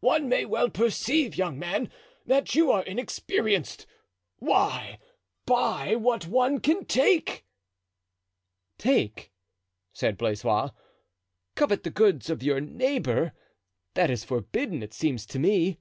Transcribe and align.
"One 0.00 0.28
may 0.28 0.44
well 0.44 0.68
perceive, 0.68 1.36
young 1.36 1.56
man, 1.56 1.92
that 2.26 2.56
you 2.56 2.72
are 2.72 2.82
inexperienced. 2.82 3.86
Why 4.40 4.98
buy 5.46 5.94
what 5.94 6.26
one 6.26 6.58
can 6.58 6.84
take?" 6.86 7.46
"Take!" 8.78 9.30
said 9.92 10.18
Blaisois; 10.18 10.70
"covet 11.54 11.84
the 11.84 11.90
goods 11.90 12.28
of 12.28 12.42
your 12.42 12.60
neighbor? 12.60 13.32
That 13.94 14.10
is 14.10 14.24
forbidden, 14.24 14.82
it 14.82 14.92
seems 14.92 15.24
to 15.26 15.38
me." 15.38 15.78